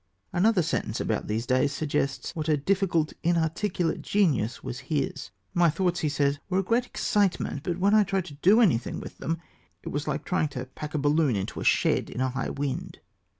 [0.33, 5.29] Another sentence about these days suggests what a difficult inarticulate genius was his.
[5.53, 8.99] "My thoughts," he says, "were a great excitement, but when I tried to do anything
[8.99, 9.37] with them,
[9.83, 12.97] it was like trying to pack a balloon into a shed in a high wind."